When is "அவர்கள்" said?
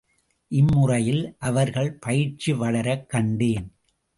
1.39-1.93